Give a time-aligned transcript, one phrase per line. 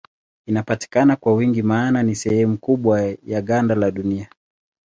[0.45, 4.29] Inapatikana kwa wingi maana ni sehemu kubwa ya ganda la Dunia.